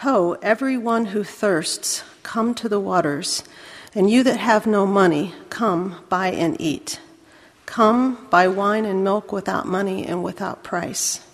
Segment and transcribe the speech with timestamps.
[0.03, 3.45] Ho, everyone who thirsts, come to the waters,
[3.95, 6.99] and you that have no money, come, buy and eat.
[7.67, 11.25] Come, buy wine and milk without money and without price.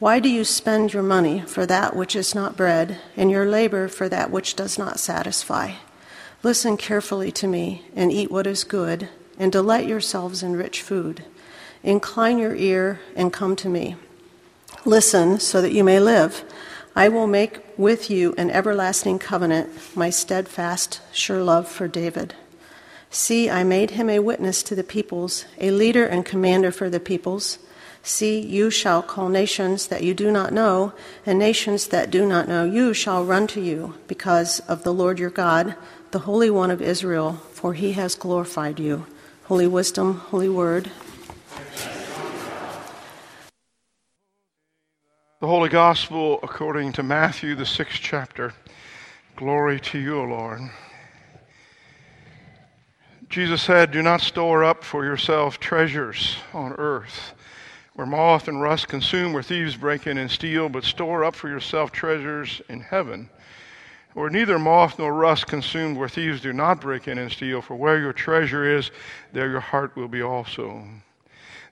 [0.00, 3.86] Why do you spend your money for that which is not bread, and your labor
[3.86, 5.74] for that which does not satisfy?
[6.42, 11.22] Listen carefully to me, and eat what is good, and delight yourselves in rich food.
[11.84, 13.94] Incline your ear and come to me.
[14.84, 16.42] Listen so that you may live.
[16.98, 22.34] I will make with you an everlasting covenant, my steadfast, sure love for David.
[23.08, 26.98] See, I made him a witness to the peoples, a leader and commander for the
[26.98, 27.60] peoples.
[28.02, 30.92] See, you shall call nations that you do not know,
[31.24, 35.20] and nations that do not know you shall run to you, because of the Lord
[35.20, 35.76] your God,
[36.10, 39.06] the Holy One of Israel, for he has glorified you.
[39.44, 40.90] Holy wisdom, holy word,
[45.48, 48.52] Holy Gospel according to Matthew, the sixth chapter.
[49.34, 50.60] Glory to you, O Lord.
[53.30, 57.32] Jesus said, Do not store up for yourself treasures on earth,
[57.94, 61.48] where moth and rust consume, where thieves break in and steal, but store up for
[61.48, 63.30] yourself treasures in heaven,
[64.12, 67.62] where neither moth nor rust consume, where thieves do not break in and steal.
[67.62, 68.90] For where your treasure is,
[69.32, 70.84] there your heart will be also.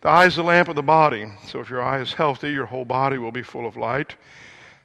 [0.00, 1.26] The eye is the lamp of the body.
[1.46, 4.14] So if your eye is healthy, your whole body will be full of light.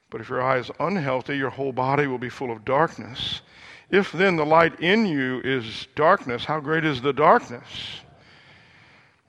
[0.10, 3.42] But if your eye is unhealthy, your whole body will be full of darkness.
[3.90, 7.64] If then the light in you is darkness, how great is the darkness?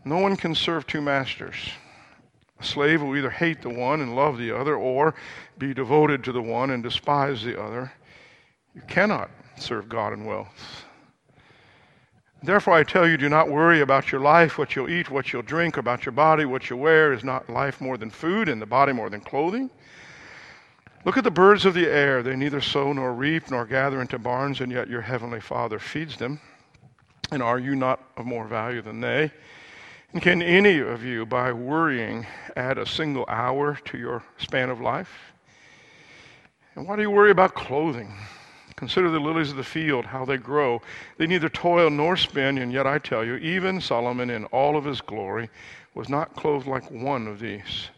[0.04, 1.56] No one can serve two masters.
[2.60, 5.14] A slave will either hate the one and love the other, or
[5.58, 7.92] be devoted to the one and despise the other.
[8.74, 10.84] You cannot serve God and wealth.
[12.44, 15.42] Therefore, I tell you, do not worry about your life, what you'll eat, what you'll
[15.42, 17.12] drink, about your body, what you wear.
[17.12, 19.70] Is not life more than food, and the body more than clothing?
[21.04, 22.20] Look at the birds of the air.
[22.22, 26.16] They neither sow nor reap nor gather into barns, and yet your heavenly Father feeds
[26.16, 26.40] them.
[27.30, 29.30] And are you not of more value than they?
[30.12, 32.26] And can any of you, by worrying,
[32.56, 35.32] add a single hour to your span of life?
[36.74, 38.12] And why do you worry about clothing?
[38.82, 40.82] Consider the lilies of the field, how they grow.
[41.16, 44.84] They neither toil nor spin, and yet I tell you, even Solomon in all of
[44.84, 45.50] his glory
[45.94, 47.90] was not clothed like one of these.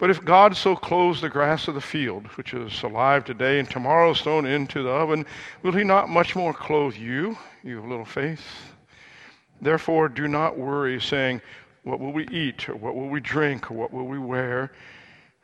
[0.00, 3.70] But if God so clothes the grass of the field, which is alive today and
[3.70, 5.24] tomorrow thrown into the oven,
[5.62, 8.44] will he not much more clothe you, you of little faith?
[9.60, 11.40] Therefore, do not worry, saying,
[11.84, 14.72] What will we eat, or what will we drink, or what will we wear?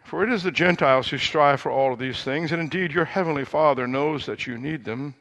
[0.09, 3.05] For it is the Gentiles who strive for all of these things, and indeed your
[3.05, 5.15] heavenly Father knows that you need them.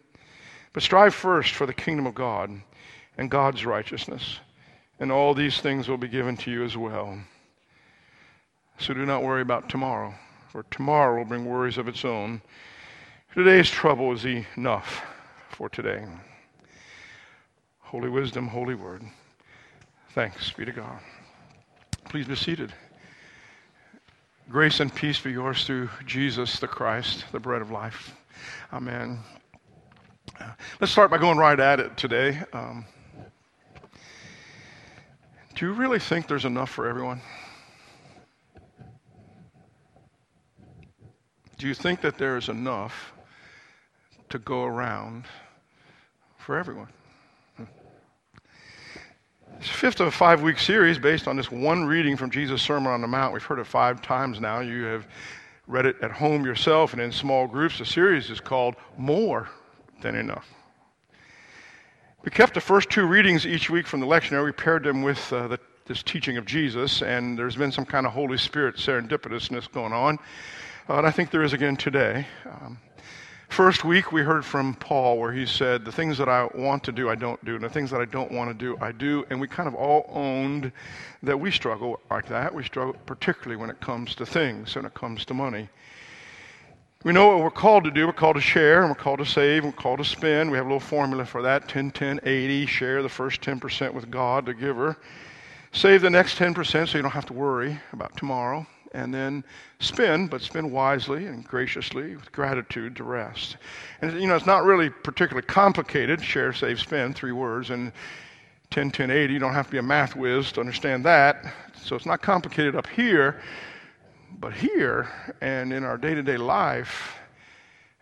[0.71, 2.61] But strive first for the kingdom of God
[3.17, 4.39] and God's righteousness,
[4.97, 7.19] and all these things will be given to you as well.
[8.79, 10.13] So do not worry about tomorrow,
[10.47, 12.41] for tomorrow will bring worries of its own.
[13.33, 15.01] Today's trouble is enough
[15.49, 16.05] for today.
[17.79, 19.03] Holy wisdom, holy word.
[20.11, 21.01] Thanks be to God.
[22.05, 22.73] Please be seated.
[24.49, 28.15] Grace and peace be yours through Jesus the Christ, the bread of life.
[28.71, 29.19] Amen.
[30.79, 32.41] Let's start by going right at it today.
[32.53, 32.85] Um,
[35.55, 37.19] do you really think there's enough for everyone?
[41.57, 43.11] Do you think that there is enough
[44.29, 45.25] to go around
[46.37, 46.87] for everyone?
[49.59, 52.91] It's fifth of a five week series based on this one reading from Jesus' Sermon
[52.91, 53.33] on the Mount.
[53.33, 54.59] We've heard it five times now.
[54.59, 55.07] You have
[55.65, 57.79] read it at home yourself and in small groups.
[57.79, 59.49] The series is called More
[60.03, 60.47] Than Enough.
[62.23, 64.45] We kept the first two readings each week from the lectionary.
[64.45, 68.05] We paired them with uh, the, this teaching of Jesus, and there's been some kind
[68.05, 70.19] of Holy Spirit serendipitousness going on.
[70.87, 72.27] Uh, and I think there is again today.
[72.45, 72.77] Um,
[73.49, 76.91] First week, we heard from Paul where he said, The things that I want to
[76.91, 79.25] do, I don't do, and the things that I don't want to do, I do.
[79.29, 80.71] And we kind of all owned
[81.23, 82.53] that we struggle like that.
[82.53, 85.69] We struggle particularly when it comes to things, when it comes to money.
[87.03, 88.05] We know what we're called to do.
[88.05, 90.51] We're called to share, and we're called to save, and we're called to spend.
[90.51, 92.65] We have a little formula for that 10, 10, 80.
[92.65, 94.97] Share the first 10% with God, the giver.
[95.71, 98.67] Save the next 10% so you don't have to worry about tomorrow.
[98.93, 99.43] And then
[99.79, 103.57] spend, but spend wisely and graciously with gratitude to rest.
[104.01, 106.23] And you know, it's not really particularly complicated.
[106.23, 107.69] Share, save, spend, three words.
[107.69, 107.91] And
[108.71, 111.53] 10, 10, 80, you don't have to be a math whiz to understand that.
[111.81, 113.41] So it's not complicated up here,
[114.39, 115.09] but here
[115.41, 117.15] and in our day to day life,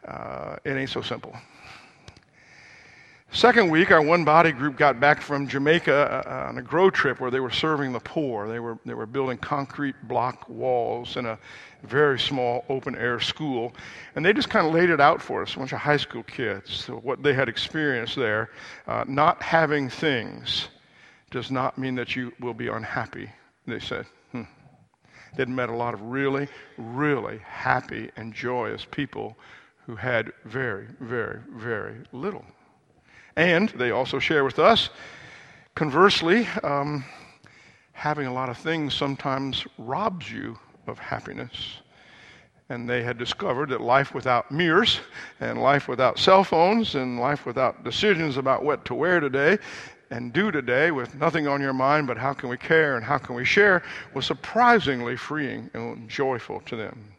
[0.08, 1.36] uh, it ain't so simple.
[3.36, 6.90] Second week, our one body group got back from Jamaica uh, uh, on a grow
[6.90, 8.48] trip where they were serving the poor.
[8.48, 11.38] They were, they were building concrete block walls in a
[11.84, 13.76] very small open air school.
[14.16, 16.24] And they just kind of laid it out for us, a bunch of high school
[16.24, 18.52] kids, so what they had experienced there.
[18.88, 20.70] Uh, not having things
[21.30, 23.30] does not mean that you will be unhappy,
[23.68, 24.06] they said.
[24.32, 24.44] Hmm.
[25.36, 26.48] They'd met a lot of really,
[26.78, 29.36] really happy and joyous people
[29.88, 32.46] who had very, very, very little.
[33.36, 34.90] And they also share with us,
[35.76, 37.04] conversely, um,
[37.92, 41.80] having a lot of things sometimes robs you of happiness.
[42.70, 45.00] And they had discovered that life without mirrors,
[45.40, 49.58] and life without cell phones, and life without decisions about what to wear today
[50.12, 53.18] and do today, with nothing on your mind but how can we care and how
[53.18, 53.84] can we share,
[54.14, 57.15] was surprisingly freeing and joyful to them.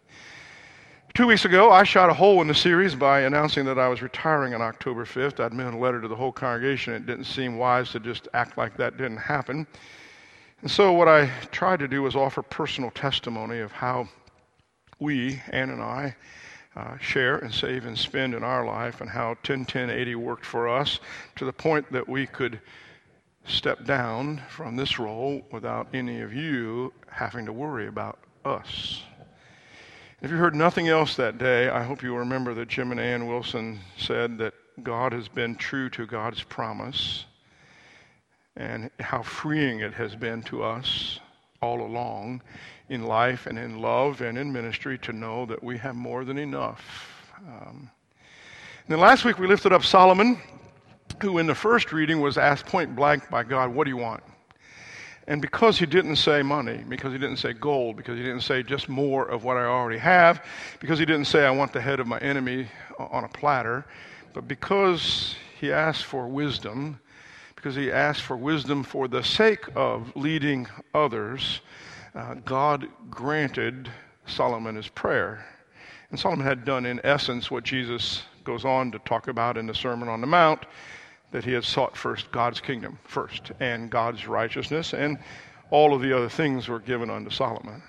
[1.17, 4.03] Two weeks ago, I shot a hole in the series by announcing that I was
[4.03, 5.41] retiring on October 5th.
[5.41, 6.93] I'd mailed a letter to the whole congregation.
[6.93, 9.67] It didn't seem wise to just act like that didn't happen.
[10.61, 14.11] And so, what I tried to do was offer personal testimony of how
[14.99, 16.15] we, Ann and I,
[16.77, 20.45] uh, share and save and spend in our life, and how 10 10 80 worked
[20.45, 21.01] for us
[21.37, 22.61] to the point that we could
[23.47, 29.01] step down from this role without any of you having to worry about us.
[30.23, 33.27] If you heard nothing else that day, I hope you remember that Jim and Ann
[33.27, 37.27] Wilson said that God has been true to God's promise
[38.57, 41.21] and how freeing it has been to us
[41.61, 42.41] all along
[42.89, 46.39] in life and in love and in ministry to know that we have more than
[46.39, 47.31] enough.
[47.47, 47.91] Um,
[48.89, 50.41] then last week we lifted up Solomon,
[51.21, 54.23] who in the first reading was asked point blank by God, What do you want?
[55.29, 58.63] And because he didn't say money, because he didn't say gold, because he didn't say
[58.63, 60.45] just more of what I already have,
[60.79, 62.69] because he didn't say I want the head of my enemy
[62.99, 63.85] on a platter,
[64.35, 67.01] but because he asked for wisdom,
[67.57, 71.61] because he asked for wisdom for the sake of leading others,
[72.15, 73.91] uh, God granted
[74.27, 75.45] Solomon his prayer.
[76.11, 79.75] And Solomon had done, in essence, what Jesus goes on to talk about in the
[79.75, 80.67] Sermon on the Mount
[81.33, 85.19] that he had sought first God's kingdom first and God's righteousness, and
[85.71, 87.83] all of the other things were given unto Solomon.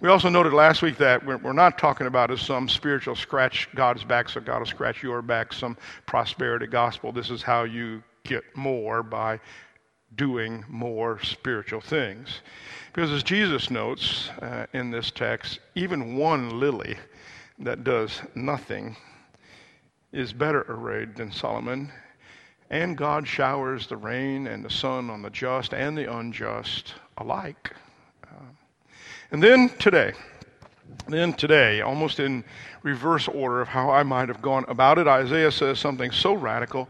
[0.00, 4.02] We also noted last week that we're not talking about as some spiritual scratch God's
[4.02, 7.12] back so God will scratch your back, some prosperity gospel.
[7.12, 9.38] This is how you get more by
[10.16, 12.40] doing more spiritual things.
[12.92, 16.96] Because as Jesus notes uh, in this text, even one lily
[17.60, 18.96] that does nothing
[20.12, 21.92] is better arrayed than Solomon
[22.72, 27.70] and God showers the rain and the sun on the just and the unjust alike.
[28.24, 28.46] Uh,
[29.30, 30.14] and then today,
[31.06, 32.42] then today, almost in
[32.82, 36.88] reverse order of how I might have gone about it, Isaiah says something so radical,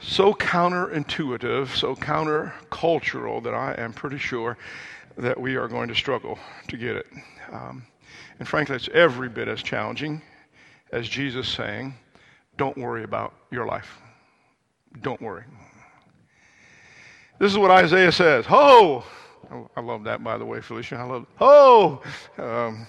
[0.00, 4.56] so counterintuitive, so countercultural that I am pretty sure
[5.18, 6.38] that we are going to struggle
[6.68, 7.06] to get it.
[7.52, 7.84] Um,
[8.38, 10.22] and frankly, it's every bit as challenging
[10.90, 11.94] as Jesus saying,
[12.56, 13.98] Don't worry about your life.
[15.00, 15.44] Don't worry.
[17.38, 18.46] This is what Isaiah says.
[18.46, 19.04] Ho!
[19.50, 20.96] Oh, I love that, by the way, Felicia.
[20.96, 21.28] I love it.
[21.36, 22.02] Ho!
[22.38, 22.86] Um,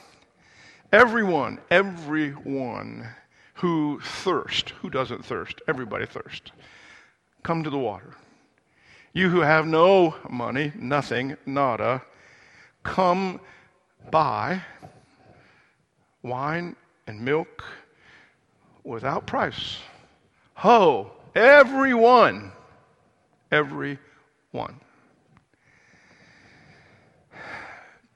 [0.92, 3.08] everyone, everyone
[3.56, 5.62] who thirst, who doesn't thirst?
[5.68, 6.52] Everybody thirst.
[7.42, 8.14] Come to the water.
[9.14, 12.04] You who have no money, nothing, nada,
[12.84, 13.40] come
[14.12, 14.62] buy
[16.22, 16.76] wine
[17.08, 17.64] and milk
[18.84, 19.78] without price.
[20.56, 21.12] Ho!
[21.36, 22.52] Everyone.
[23.52, 24.00] Everyone.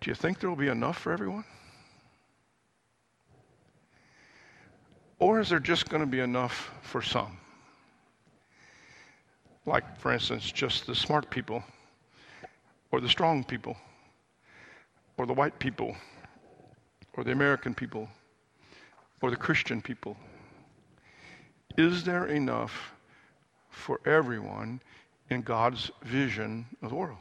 [0.01, 1.43] Do you think there will be enough for everyone?
[5.19, 7.37] Or is there just going to be enough for some?
[9.65, 11.63] Like, for instance, just the smart people,
[12.91, 13.75] or the strong people,
[15.17, 15.95] or the white people,
[17.13, 18.07] or the American people,
[19.21, 20.15] or the Christian people.
[21.77, 22.93] Is there enough
[23.77, 24.81] for everyone
[25.29, 27.17] in God's vision of the world.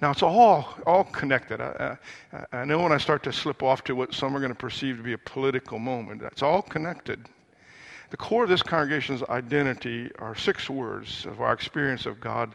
[0.00, 1.60] Now, it's all, all connected.
[1.60, 1.96] I,
[2.32, 4.58] I, I know when I start to slip off to what some are going to
[4.58, 7.26] perceive to be a political moment, it's all connected.
[8.10, 12.54] The core of this congregation's identity are six words of our experience of God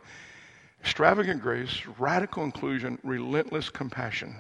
[0.81, 4.35] Extravagant grace, radical inclusion, relentless compassion.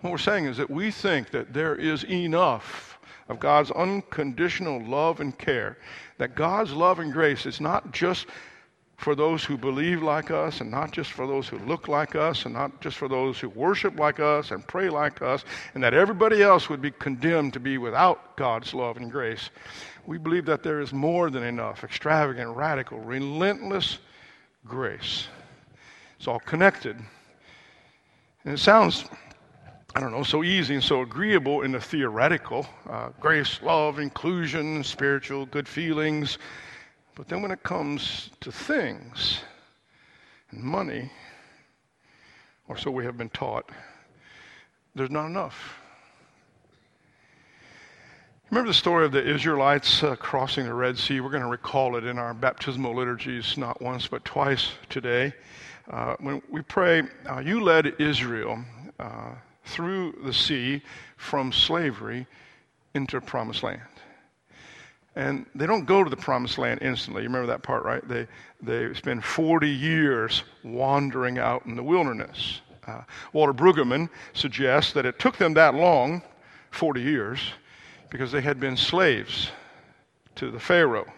[0.00, 2.95] What we're saying is that we think that there is enough
[3.28, 5.78] of God's unconditional love and care,
[6.18, 8.26] that God's love and grace is not just
[8.96, 12.46] for those who believe like us, and not just for those who look like us,
[12.46, 15.92] and not just for those who worship like us and pray like us, and that
[15.92, 19.50] everybody else would be condemned to be without God's love and grace.
[20.06, 23.98] We believe that there is more than enough extravagant, radical, relentless
[24.64, 25.28] grace.
[26.18, 26.96] It's all connected.
[28.44, 29.04] And it sounds,
[29.96, 34.84] I don't know, so easy and so agreeable in the theoretical uh, grace, love, inclusion,
[34.84, 36.36] spiritual, good feelings.
[37.14, 39.40] But then when it comes to things
[40.50, 41.10] and money,
[42.68, 43.70] or so we have been taught,
[44.94, 45.78] there's not enough.
[48.50, 51.20] Remember the story of the Israelites uh, crossing the Red Sea?
[51.20, 55.32] We're going to recall it in our baptismal liturgies not once but twice today.
[55.90, 58.62] Uh, when we pray, uh, you led Israel
[59.00, 59.30] uh,
[59.66, 60.82] through the sea
[61.16, 62.26] from slavery
[62.94, 63.82] into a promised land.
[65.14, 67.22] And they don't go to the promised land instantly.
[67.22, 68.06] You remember that part, right?
[68.06, 68.26] They,
[68.60, 72.60] they spend 40 years wandering out in the wilderness.
[72.86, 76.22] Uh, Walter Brueggemann suggests that it took them that long,
[76.70, 77.40] 40 years,
[78.10, 79.50] because they had been slaves
[80.36, 81.10] to the Pharaoh,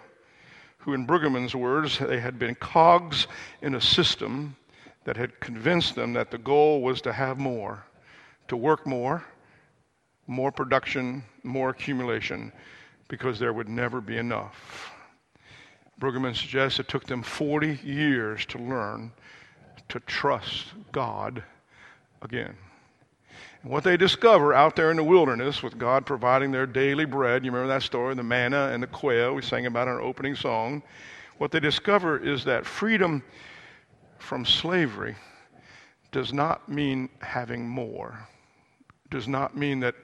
[0.79, 3.27] who, in Brueggemann's words, they had been cogs
[3.61, 4.57] in a system
[5.05, 7.85] that had convinced them that the goal was to have more,
[8.49, 9.25] to work more,
[10.27, 12.53] more production, more accumulation
[13.09, 14.93] because there would never be enough.
[16.01, 19.11] Brueggemann suggests it took them 40 years to learn
[19.89, 21.43] to trust God
[22.23, 22.55] again.
[23.63, 27.45] And what they discover out there in the wilderness with God providing their daily bread,
[27.45, 30.37] you remember that story, the manna and the quail we sang about in our opening
[30.37, 30.83] song.
[31.39, 33.23] What they discover is that freedom
[34.19, 35.17] from slavery
[36.13, 38.27] does not mean having more,
[39.11, 39.95] does not mean that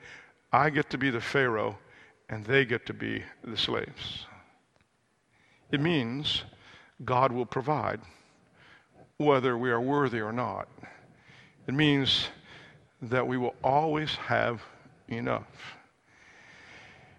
[0.52, 1.78] I get to be the Pharaoh
[2.28, 4.26] and they get to be the slaves.
[5.70, 6.44] It means
[7.04, 8.00] God will provide
[9.18, 10.68] whether we are worthy or not.
[11.66, 12.28] It means
[13.02, 14.62] that we will always have
[15.08, 15.76] enough.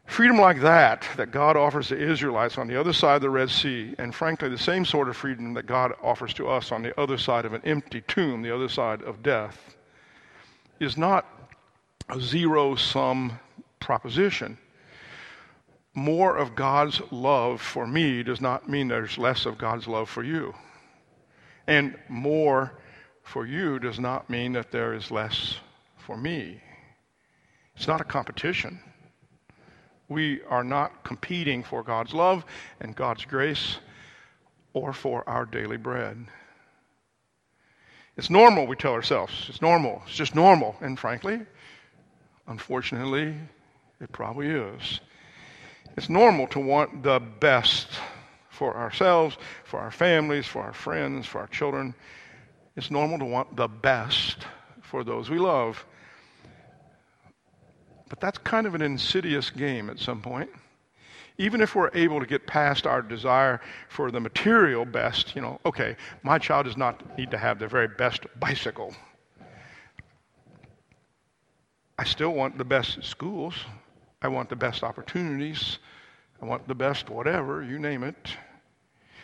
[0.06, 3.50] Freedom like that, that God offers the Israelites on the other side of the Red
[3.50, 7.00] Sea, and frankly, the same sort of freedom that God offers to us on the
[7.00, 9.76] other side of an empty tomb, the other side of death,
[10.80, 11.26] is not
[12.10, 13.40] a zero sum
[13.80, 14.58] proposition
[15.96, 20.24] more of God's love for me does not mean there's less of God's love for
[20.24, 20.54] you.
[21.68, 22.74] And more
[23.24, 25.58] for you does not mean that there is less
[25.98, 26.62] for me.
[27.78, 28.80] It's not a competition.
[30.10, 32.46] We are not competing for God's love
[32.82, 33.78] and God's grace
[34.74, 36.28] or for our daily bread.
[38.18, 39.48] It's normal, we tell ourselves.
[39.50, 40.04] It's normal.
[40.06, 40.76] It's just normal.
[40.82, 41.42] And frankly,
[42.48, 43.36] unfortunately,
[44.02, 45.00] it probably is.
[45.98, 47.88] It's normal to want the best
[48.50, 51.94] for ourselves, for our families, for our friends, for our children.
[52.76, 54.46] It's normal to want the best
[54.82, 55.86] for those we love.
[58.10, 60.50] But that's kind of an insidious game at some point.
[61.38, 63.60] Even if we're able to get past our desire
[63.90, 67.68] for the material best, you know, okay, my child does not need to have the
[67.68, 68.94] very best bicycle.
[71.98, 73.56] I still want the best schools.
[74.22, 75.80] I want the best opportunities.
[76.42, 78.36] I want the best whatever, you name it.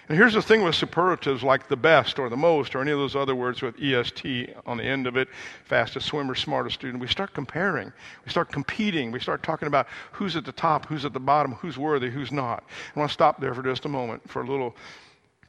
[0.07, 2.97] And here's the thing with superlatives like the best or the most or any of
[2.97, 5.29] those other words with EST on the end of it
[5.65, 6.99] fastest swimmer, smartest student.
[6.99, 7.93] We start comparing.
[8.25, 9.11] We start competing.
[9.11, 12.31] We start talking about who's at the top, who's at the bottom, who's worthy, who's
[12.31, 12.63] not.
[12.95, 14.75] I want to stop there for just a moment for a little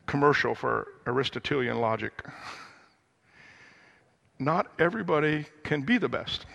[0.07, 2.25] commercial for Aristotelian logic.
[4.39, 6.47] Not everybody can be the best.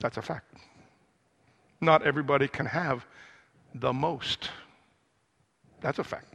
[0.00, 0.54] That's a fact.
[1.80, 3.04] Not everybody can have
[3.74, 4.50] the most.
[5.80, 6.34] That's a fact.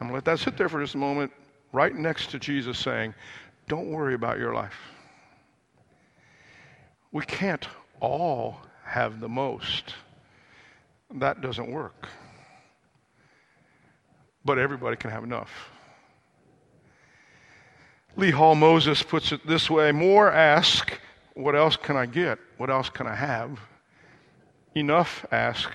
[0.00, 1.30] I'm going to let that sit there for just a moment,
[1.72, 3.14] right next to Jesus saying,
[3.68, 4.76] Don't worry about your life.
[7.12, 7.66] We can't
[8.00, 9.94] all have the most.
[11.14, 12.08] That doesn't work.
[14.44, 15.50] But everybody can have enough.
[18.16, 20.98] Lee Hall Moses puts it this way more ask,
[21.34, 22.38] What else can I get?
[22.56, 23.58] What else can I have?
[24.74, 25.70] enough ask,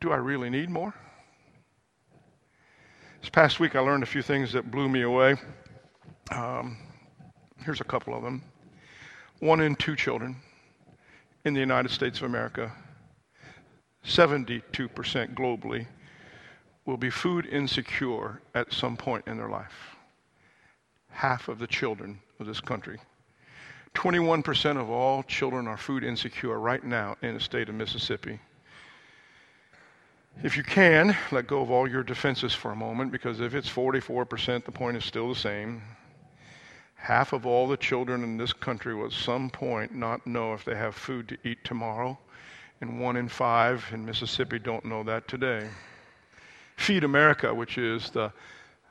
[0.00, 0.94] do I really need more?
[3.20, 5.36] This past week, I learned a few things that blew me away.
[6.30, 6.78] Um,
[7.64, 8.42] here's a couple of them.
[9.40, 10.36] One in two children
[11.44, 12.72] in the United States of America,
[14.04, 14.62] 72%
[15.34, 15.86] globally,
[16.86, 19.96] will be food insecure at some point in their life.
[21.10, 22.98] Half of the children of this country.
[23.98, 28.38] 21% of all children are food insecure right now in the state of Mississippi.
[30.44, 33.68] If you can, let go of all your defenses for a moment, because if it's
[33.68, 35.82] 44%, the point is still the same.
[36.94, 40.64] Half of all the children in this country will at some point not know if
[40.64, 42.16] they have food to eat tomorrow,
[42.80, 45.68] and one in five in Mississippi don't know that today.
[46.76, 48.32] Feed America, which is the,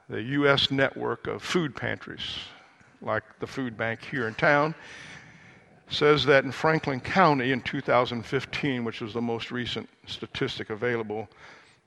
[0.10, 0.70] the U.S.
[0.70, 2.40] network of food pantries,
[3.02, 4.76] like the food bank here in town,
[5.90, 11.30] says that in Franklin County in 2015, which is the most recent statistic available,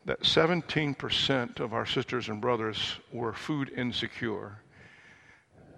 [0.07, 4.57] that 17% of our sisters and brothers were food insecure.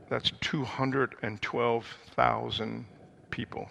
[0.08, 2.86] That's 212,000
[3.30, 3.68] people.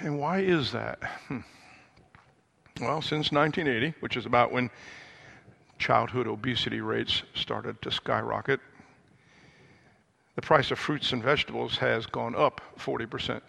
[0.00, 0.98] And why is that?
[1.28, 1.38] Hmm.
[2.80, 4.68] Well, since 1980, which is about when
[5.78, 8.60] childhood obesity rates started to skyrocket,
[10.34, 13.40] the price of fruits and vegetables has gone up 40%.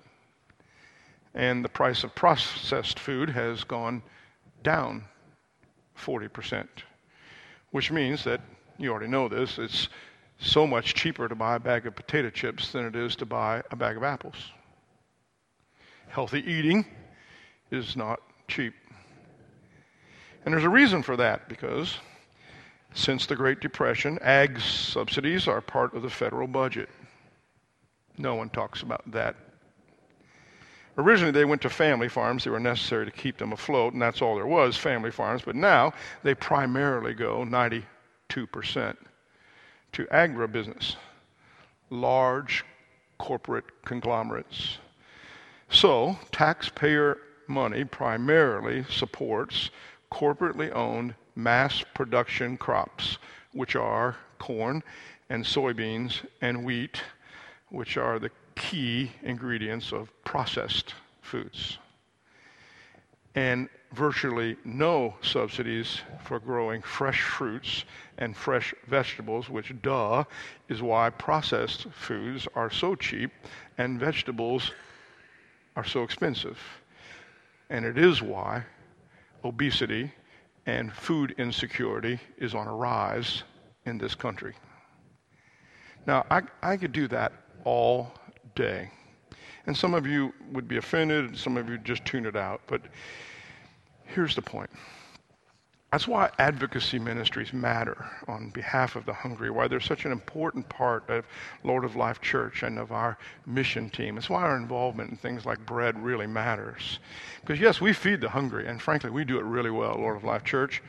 [1.34, 4.02] And the price of processed food has gone
[4.64, 5.04] down
[5.98, 6.68] 40%,
[7.72, 8.42] which means that
[8.78, 9.90] you already know this, it's
[10.40, 13.64] so much cheaper to buy a bag of potato chips than it is to buy
[13.72, 14.52] a bag of apples.
[16.08, 16.86] Healthy eating
[17.72, 18.74] is not cheap.
[20.46, 21.98] And there's a reason for that because
[22.94, 26.90] since the Great Depression, ag subsidies are part of the federal budget.
[28.18, 29.36] No one talks about that.
[30.98, 32.44] Originally, they went to family farms.
[32.44, 35.44] They were necessary to keep them afloat, and that's all there was family farms.
[35.46, 37.84] But now, they primarily go 92%
[39.94, 40.96] to agribusiness,
[41.92, 42.66] large
[43.20, 44.80] corporate conglomerates.
[45.70, 49.70] So, taxpayer money primarily supports
[50.12, 53.20] corporately owned mass production crops,
[53.54, 54.84] which are corn
[55.30, 57.02] and soybeans and wheat,
[57.70, 61.78] which are the key ingredients of processed foods.
[63.36, 67.86] And virtually no subsidies for growing fresh fruits
[68.18, 70.24] and fresh vegetables, which, duh,
[70.70, 73.32] is why processed foods are so cheap
[73.78, 74.72] and vegetables
[75.76, 76.58] are so expensive.
[77.70, 78.64] And it is why
[79.44, 80.12] obesity
[80.68, 83.44] and food insecurity is on a rise
[83.86, 84.54] in this country.
[86.06, 87.32] Now, I, I could do that
[87.64, 88.12] all
[88.54, 88.92] day.
[89.66, 92.62] And some of you would be offended, and some of you just tune it out.
[92.68, 92.82] But
[94.06, 94.70] here's the point
[95.92, 100.68] that's why advocacy ministries matter on behalf of the hungry, why they're such an important
[100.68, 101.26] part of
[101.64, 104.18] Lord of Life Church and of our mission team.
[104.18, 107.00] It's why our involvement in things like BREAD really matters.
[107.40, 110.26] Because, yes, we feed the hungry, and frankly, we do it really well, Lord of
[110.26, 110.84] Life Church.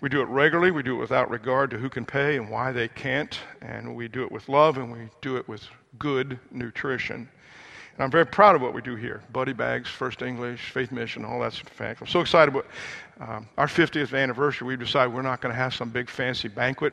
[0.00, 2.70] We do it regularly, we do it without regard to who can pay and why
[2.70, 5.66] they can't, and we do it with love, and we do it with
[5.98, 7.28] good nutrition.
[7.96, 9.22] And I'm very proud of what we do here.
[9.32, 12.02] Buddy Bags, First English, Faith Mission, all that's fact.
[12.02, 12.66] I'm so excited about
[13.20, 14.68] um, our 50th anniversary.
[14.68, 16.92] We've decided we're not going to have some big fancy banquet.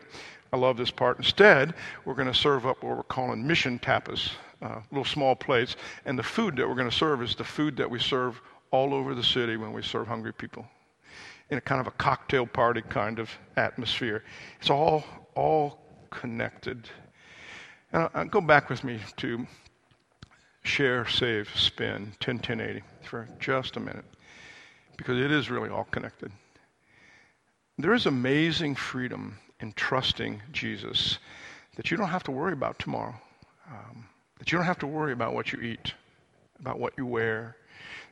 [0.54, 1.18] I love this part.
[1.18, 1.74] Instead,
[2.06, 5.76] we're going to serve up what we're calling mission tapas, uh, little small plates.
[6.06, 8.40] And the food that we're going to serve is the food that we serve
[8.72, 10.66] all over the city when we serve hungry people
[11.50, 14.24] in a kind of a cocktail party kind of atmosphere.
[14.62, 15.04] It's all,
[15.36, 15.80] all
[16.12, 16.90] connected.
[17.92, 19.46] And I'll, go back with me to
[20.64, 24.06] share, save, spend, 10, 10, 80 for just a minute
[24.98, 26.32] because it is really all connected.
[27.78, 31.18] There is amazing freedom in trusting Jesus
[31.76, 33.16] that you don't have to worry about tomorrow,
[33.70, 34.06] um,
[34.38, 35.94] that you don't have to worry about what you eat,
[36.60, 37.58] about what you wear.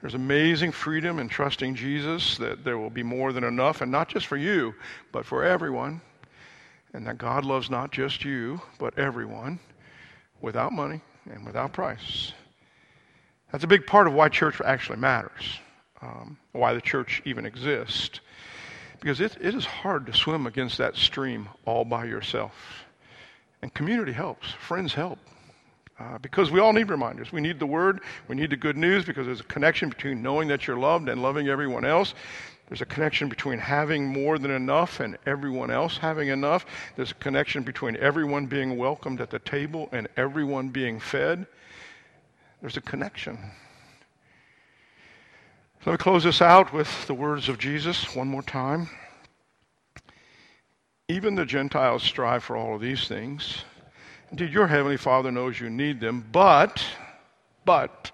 [0.02, 4.10] There's amazing freedom in trusting Jesus that there will be more than enough, and not
[4.10, 4.74] just for you,
[5.12, 6.02] but for everyone,
[6.94, 9.60] and that God loves not just you, but everyone
[10.42, 12.34] without money and without price.
[13.52, 15.60] That's a big part of why church actually matters,
[16.02, 18.22] um, why the church even exists.
[19.00, 22.54] Because it, it is hard to swim against that stream all by yourself.
[23.62, 25.20] And community helps, friends help.
[26.00, 27.32] Uh, because we all need reminders.
[27.32, 30.48] We need the word, we need the good news because there's a connection between knowing
[30.48, 32.16] that you're loved and loving everyone else.
[32.68, 36.66] There's a connection between having more than enough and everyone else having enough.
[36.96, 41.46] There's a connection between everyone being welcomed at the table and everyone being fed.
[42.62, 43.40] There's a connection.
[45.84, 48.88] Let me close this out with the words of Jesus one more time.
[51.08, 53.64] Even the Gentiles strive for all of these things.
[54.30, 56.86] Indeed, your heavenly Father knows you need them, but,
[57.66, 58.12] but,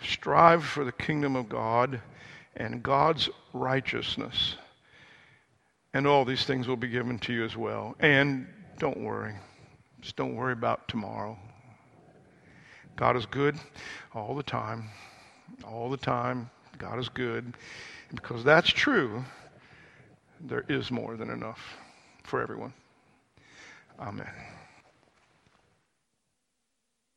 [0.00, 2.00] strive for the kingdom of God
[2.54, 4.54] and God's righteousness.
[5.92, 7.96] And all these things will be given to you as well.
[7.98, 8.46] And
[8.78, 9.34] don't worry.
[10.00, 11.36] Just don't worry about tomorrow.
[12.98, 13.56] God is good
[14.12, 14.84] all the time.
[15.64, 16.50] All the time.
[16.78, 17.44] God is good.
[17.44, 19.24] And because that's true,
[20.40, 21.76] there is more than enough
[22.24, 22.72] for everyone.
[24.00, 24.26] Amen.